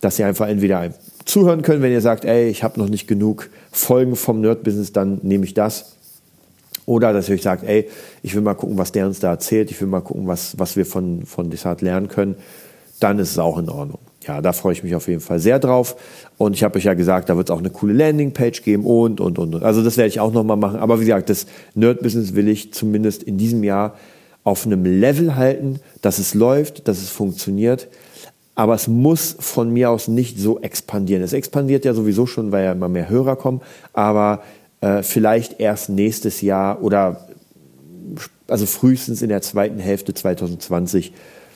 [0.00, 0.92] dass ihr einfach entweder
[1.24, 5.20] zuhören könnt, wenn ihr sagt, ey, ich habe noch nicht genug Folgen vom Nerd-Business, dann
[5.22, 5.96] nehme ich das.
[6.86, 7.88] Oder dass ihr euch sagt, ey,
[8.22, 10.76] ich will mal gucken, was der uns da erzählt, ich will mal gucken, was, was
[10.76, 12.36] wir von, von Desart lernen können,
[12.98, 13.98] dann ist es auch in Ordnung.
[14.26, 15.96] Ja, da freue ich mich auf jeden Fall sehr drauf.
[16.38, 19.20] Und ich habe euch ja gesagt, da wird es auch eine coole Landingpage geben und,
[19.20, 19.62] und, und.
[19.62, 20.80] Also das werde ich auch nochmal machen.
[20.80, 23.96] Aber wie gesagt, das Nerd-Business will ich zumindest in diesem Jahr
[24.44, 27.88] auf einem Level halten, dass es läuft, dass es funktioniert
[28.58, 31.22] aber es muss von mir aus nicht so expandieren.
[31.22, 33.60] Es expandiert ja sowieso schon, weil ja immer mehr Hörer kommen,
[33.92, 34.42] aber
[34.80, 37.28] äh, vielleicht erst nächstes Jahr oder
[38.48, 41.12] also frühestens in der zweiten Hälfte 2020,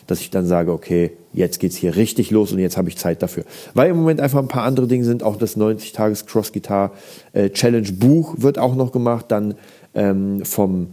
[0.07, 3.21] dass ich dann sage, okay, jetzt geht's hier richtig los und jetzt habe ich Zeit
[3.21, 3.47] dafür.
[3.75, 6.93] Weil im Moment einfach ein paar andere Dinge sind, auch das 90 Tages Cross Guitar
[7.33, 9.57] äh, Challenge Buch wird auch noch gemacht, dann
[9.97, 10.91] ähm, vom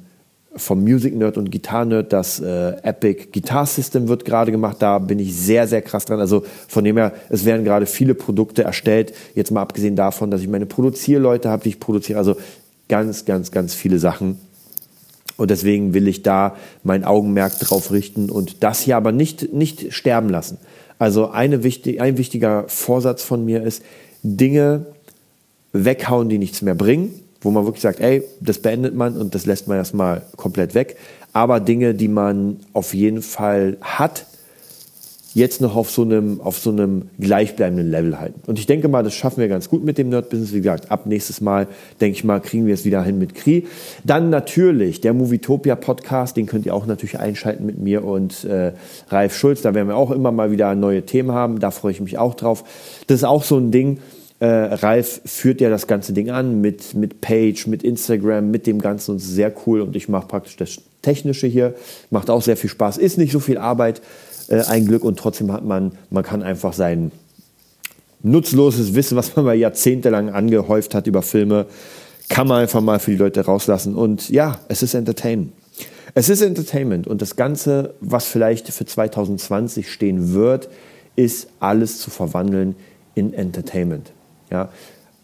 [0.59, 4.77] vom Music Nerd und Gitarre Nerd, das äh, Epic Guitar System wird gerade gemacht.
[4.79, 6.19] Da bin ich sehr, sehr krass dran.
[6.19, 9.13] Also von dem her, es werden gerade viele Produkte erstellt.
[9.35, 12.19] Jetzt mal abgesehen davon, dass ich meine Produzierleute habe, die ich produziere.
[12.19, 12.35] Also
[12.87, 14.39] ganz, ganz, ganz viele Sachen.
[15.37, 19.93] Und deswegen will ich da mein Augenmerk drauf richten und das hier aber nicht, nicht
[19.93, 20.57] sterben lassen.
[20.97, 23.81] Also eine wichtig, ein wichtiger Vorsatz von mir ist,
[24.21, 24.87] Dinge
[25.71, 29.45] weghauen, die nichts mehr bringen wo man wirklich sagt, ey, das beendet man und das
[29.45, 30.97] lässt man erstmal komplett weg.
[31.33, 34.25] Aber Dinge, die man auf jeden Fall hat,
[35.33, 38.41] jetzt noch auf so einem, auf so einem gleichbleibenden Level halten.
[38.47, 40.53] Und ich denke mal, das schaffen wir ganz gut mit dem Nerd-Business.
[40.53, 41.67] Wie gesagt, ab nächstes Mal,
[42.01, 43.67] denke ich mal, kriegen wir es wieder hin mit Kri.
[44.03, 48.73] Dann natürlich der Movietopia Podcast, den könnt ihr auch natürlich einschalten mit mir und äh,
[49.09, 49.61] Ralf Schulz.
[49.61, 51.59] Da werden wir auch immer mal wieder neue Themen haben.
[51.59, 52.63] Da freue ich mich auch drauf.
[53.07, 53.99] Das ist auch so ein Ding,
[54.39, 58.79] äh, Ralf führt ja das ganze Ding an mit, mit Page, mit Instagram, mit dem
[58.79, 61.75] Ganzen und sehr cool und ich mache praktisch das Technische hier.
[62.09, 64.01] Macht auch sehr viel Spaß, ist nicht so viel Arbeit,
[64.47, 67.11] äh, ein Glück und trotzdem hat man, man kann einfach sein
[68.21, 71.65] nutzloses Wissen, was man mal jahrzehntelang angehäuft hat über Filme,
[72.29, 75.53] kann man einfach mal für die Leute rauslassen und ja, es ist Entertainment.
[76.15, 80.69] Es ist Entertainment und das Ganze, was vielleicht für 2020 stehen wird,
[81.15, 82.75] ist alles zu verwandeln
[83.15, 84.11] in Entertainment.
[84.51, 84.69] Ja.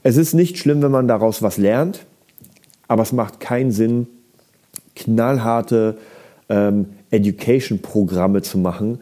[0.03, 2.05] Es ist nicht schlimm, wenn man daraus was lernt,
[2.87, 4.07] aber es macht keinen Sinn,
[4.95, 5.97] knallharte
[6.49, 8.99] ähm, Education-Programme zu machen,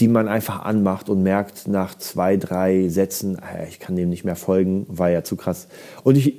[0.00, 4.24] die man einfach anmacht und merkt nach zwei, drei Sätzen, ah ich kann dem nicht
[4.24, 5.68] mehr folgen, war ja zu krass.
[6.02, 6.34] Und ich,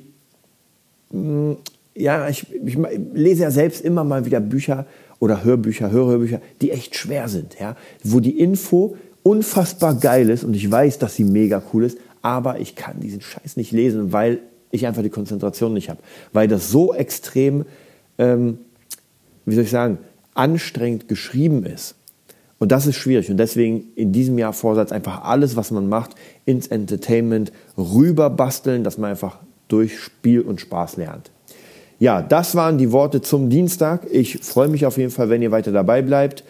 [1.11, 1.53] mm,
[1.95, 2.77] ja, ich, ich
[3.13, 4.85] lese ja selbst immer mal wieder Bücher
[5.19, 10.53] oder Hörbücher, Hörhörbücher, die echt schwer sind, ja, wo die Info unfassbar geil ist und
[10.55, 14.39] ich weiß, dass sie mega cool ist, aber ich kann diesen Scheiß nicht lesen, weil
[14.71, 15.99] ich einfach die Konzentration nicht habe.
[16.33, 17.65] Weil das so extrem,
[18.17, 18.57] ähm,
[19.45, 19.99] wie soll ich sagen,
[20.33, 21.93] anstrengend geschrieben ist.
[22.57, 23.29] Und das ist schwierig.
[23.29, 28.97] Und deswegen in diesem Jahr Vorsatz einfach alles, was man macht, ins Entertainment rüberbasteln, dass
[28.97, 31.29] man einfach durch Spiel und Spaß lernt.
[31.99, 34.07] Ja, das waren die Worte zum Dienstag.
[34.11, 36.43] Ich freue mich auf jeden Fall, wenn ihr weiter dabei bleibt.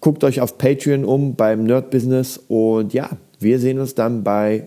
[0.00, 4.66] Guckt euch auf Patreon um beim Nerd Business und ja, wir sehen uns dann bei,